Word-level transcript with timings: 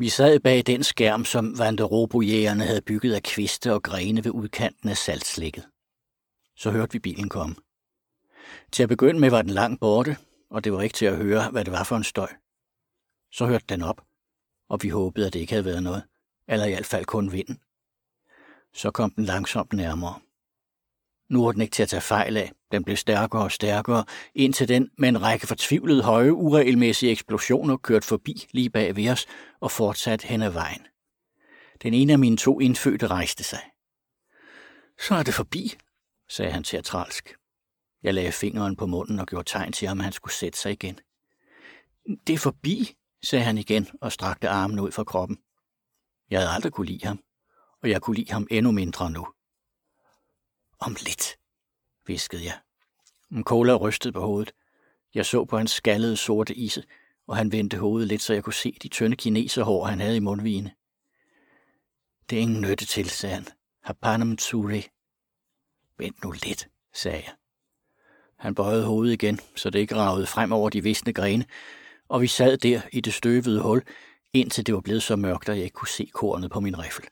Vi 0.00 0.08
sad 0.08 0.40
bag 0.40 0.66
den 0.66 0.84
skærm, 0.84 1.24
som 1.24 1.58
Vanderobojægerne 1.58 2.64
havde 2.64 2.82
bygget 2.82 3.14
af 3.14 3.22
kviste 3.22 3.72
og 3.72 3.82
grene 3.82 4.24
ved 4.24 4.30
udkanten 4.30 4.88
af 4.88 4.96
saltslækket. 4.96 5.68
Så 6.56 6.70
hørte 6.70 6.92
vi 6.92 6.98
bilen 6.98 7.28
komme. 7.28 7.56
Til 8.72 8.82
at 8.82 8.88
begynde 8.88 9.20
med 9.20 9.30
var 9.30 9.42
den 9.42 9.50
langt 9.50 9.80
borte, 9.80 10.16
og 10.50 10.64
det 10.64 10.72
var 10.72 10.82
ikke 10.82 10.94
til 10.94 11.06
at 11.06 11.16
høre, 11.16 11.50
hvad 11.50 11.64
det 11.64 11.72
var 11.72 11.84
for 11.84 11.96
en 11.96 12.04
støj. 12.04 12.28
Så 13.32 13.46
hørte 13.46 13.64
den 13.68 13.82
op, 13.82 14.04
og 14.68 14.82
vi 14.82 14.88
håbede, 14.88 15.26
at 15.26 15.32
det 15.32 15.40
ikke 15.40 15.52
havde 15.52 15.64
været 15.64 15.82
noget, 15.82 16.02
eller 16.48 16.66
i 16.66 16.70
hvert 16.70 16.86
fald 16.86 17.04
kun 17.04 17.32
vinden. 17.32 17.60
Så 18.74 18.90
kom 18.90 19.10
den 19.10 19.24
langsomt 19.24 19.72
nærmere. 19.72 20.20
Nu 21.28 21.44
var 21.44 21.52
den 21.52 21.62
ikke 21.62 21.72
til 21.72 21.82
at 21.82 21.88
tage 21.88 22.00
fejl 22.00 22.36
af. 22.36 22.52
Den 22.72 22.84
blev 22.84 22.96
stærkere 22.96 23.42
og 23.42 23.52
stærkere, 23.52 24.04
indtil 24.34 24.68
den 24.68 24.90
med 24.98 25.08
en 25.08 25.22
række 25.22 25.46
fortvivlede 25.46 26.02
høje, 26.02 26.32
uregelmæssige 26.32 27.12
eksplosioner 27.12 27.76
kørte 27.76 28.06
forbi 28.06 28.46
lige 28.50 28.70
bag 28.70 28.96
ved 28.96 29.10
os 29.10 29.26
og 29.60 29.70
fortsatte 29.70 30.26
hen 30.26 30.42
ad 30.42 30.50
vejen. 30.50 30.86
Den 31.82 31.94
ene 31.94 32.12
af 32.12 32.18
mine 32.18 32.36
to 32.36 32.60
indfødte 32.60 33.06
rejste 33.06 33.44
sig. 33.44 33.60
Så 35.00 35.14
er 35.14 35.22
det 35.22 35.34
forbi, 35.34 35.74
sagde 36.28 36.52
han 36.52 36.64
teatralsk. 36.64 37.34
Jeg 38.02 38.14
lagde 38.14 38.32
fingeren 38.32 38.76
på 38.76 38.86
munden 38.86 39.18
og 39.18 39.26
gjorde 39.26 39.50
tegn 39.50 39.72
til 39.72 39.88
ham, 39.88 39.98
at 39.98 40.04
han 40.04 40.12
skulle 40.12 40.34
sætte 40.34 40.58
sig 40.58 40.72
igen. 40.72 40.98
Det 42.26 42.32
er 42.32 42.38
forbi, 42.38 42.96
sagde 43.22 43.44
han 43.44 43.58
igen 43.58 43.88
og 44.00 44.12
strakte 44.12 44.48
armen 44.48 44.80
ud 44.80 44.92
fra 44.92 45.04
kroppen. 45.04 45.38
Jeg 46.30 46.40
havde 46.40 46.50
aldrig 46.50 46.72
kunne 46.72 46.86
lide 46.86 47.06
ham, 47.06 47.20
og 47.82 47.90
jeg 47.90 48.02
kunne 48.02 48.16
lide 48.16 48.32
ham 48.32 48.46
endnu 48.50 48.72
mindre 48.72 49.10
nu. 49.10 49.26
Om 50.80 50.96
lidt, 51.06 51.38
viskede 52.06 52.44
jeg. 52.44 52.58
Cola 53.42 53.74
rystede 53.74 54.12
på 54.12 54.20
hovedet. 54.20 54.52
Jeg 55.14 55.26
så 55.26 55.44
på 55.44 55.56
hans 55.56 55.70
skaldede 55.70 56.16
sorte 56.16 56.54
ise, 56.54 56.84
og 57.26 57.36
han 57.36 57.52
vendte 57.52 57.78
hovedet 57.78 58.08
lidt, 58.08 58.22
så 58.22 58.34
jeg 58.34 58.44
kunne 58.44 58.54
se 58.54 58.76
de 58.82 58.88
tynde 58.88 59.16
kineserhår, 59.16 59.86
han 59.86 60.00
havde 60.00 60.16
i 60.16 60.20
mundvigene. 60.20 60.74
Det 62.30 62.36
er 62.38 62.42
ingen 62.42 62.60
nytte 62.60 62.86
til, 62.86 63.10
sagde 63.10 63.34
han. 63.34 63.46
Hapanam 63.82 64.36
tsuri. 64.36 64.86
Vent 65.98 66.24
nu 66.24 66.30
lidt, 66.30 66.68
sagde 66.94 67.22
jeg. 67.26 67.34
Han 68.36 68.54
bøjede 68.54 68.84
hovedet 68.84 69.12
igen, 69.12 69.40
så 69.56 69.70
det 69.70 69.78
ikke 69.78 69.94
ragede 69.94 70.26
frem 70.26 70.52
over 70.52 70.70
de 70.70 70.82
visne 70.82 71.12
grene, 71.12 71.44
og 72.08 72.20
vi 72.20 72.26
sad 72.26 72.58
der 72.58 72.80
i 72.92 73.00
det 73.00 73.14
støvede 73.14 73.62
hul, 73.62 73.82
indtil 74.32 74.66
det 74.66 74.74
var 74.74 74.80
blevet 74.80 75.02
så 75.02 75.16
mørkt, 75.16 75.48
at 75.48 75.56
jeg 75.56 75.64
ikke 75.64 75.74
kunne 75.74 75.88
se 75.88 76.10
kornet 76.14 76.50
på 76.50 76.60
min 76.60 76.78
riffel. 76.78 77.04